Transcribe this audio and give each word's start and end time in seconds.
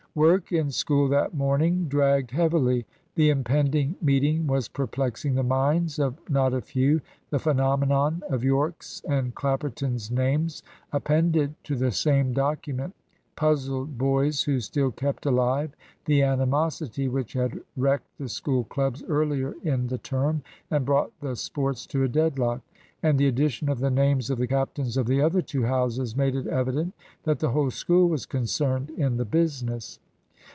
Work 0.13 0.51
in 0.51 0.71
school 0.71 1.07
that 1.07 1.33
morning 1.33 1.85
dragged 1.87 2.31
heavily. 2.31 2.85
The 3.15 3.29
impending 3.29 3.95
meeting 4.01 4.45
was 4.45 4.67
perplexing 4.67 5.35
the 5.35 5.43
minds 5.43 5.99
of 5.99 6.19
not 6.29 6.53
a 6.53 6.59
few. 6.59 6.99
The 7.29 7.39
phenomenon 7.39 8.21
of 8.27 8.43
Yorke's 8.43 9.01
and 9.07 9.33
Clapperton's 9.33 10.11
names 10.11 10.63
appended 10.91 11.55
to 11.63 11.77
the 11.77 11.91
same 11.91 12.33
document 12.33 12.93
puzzled 13.37 13.97
boys 13.97 14.43
who 14.43 14.59
still 14.59 14.91
kept 14.91 15.25
alive 15.25 15.71
the 16.03 16.23
animosity 16.23 17.07
which 17.07 17.31
had 17.31 17.61
wrecked 17.77 18.17
the 18.17 18.27
School 18.27 18.65
clubs 18.65 19.01
earlier 19.07 19.55
in 19.63 19.87
he 19.87 19.97
term 19.99 20.43
and 20.69 20.85
brought 20.85 21.17
the 21.21 21.37
sports 21.37 21.85
to 21.87 22.03
a 22.03 22.09
deadlock. 22.09 22.59
And 23.03 23.17
the 23.17 23.25
addition 23.25 23.67
of 23.67 23.79
the 23.79 23.89
names 23.89 24.29
of 24.29 24.37
the 24.37 24.45
captains 24.45 24.95
of 24.95 25.07
the 25.07 25.23
other 25.23 25.41
two 25.41 25.63
houses 25.63 26.15
made 26.15 26.35
it 26.35 26.45
evident 26.45 26.93
that 27.23 27.39
the 27.39 27.49
whole 27.49 27.71
School 27.71 28.07
was 28.07 28.27
concerned 28.27 28.91
in 28.91 29.17
the 29.17 29.25
business. 29.25 29.97